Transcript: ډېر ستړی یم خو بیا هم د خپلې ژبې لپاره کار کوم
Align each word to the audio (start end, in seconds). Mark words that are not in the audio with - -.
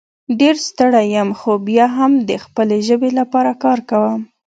ډېر 0.39 0.55
ستړی 0.67 1.05
یم 1.15 1.29
خو 1.39 1.51
بیا 1.67 1.85
هم 1.97 2.11
د 2.29 2.31
خپلې 2.43 2.77
ژبې 2.87 3.09
لپاره 3.19 3.51
کار 3.63 3.79
کوم 3.89 4.21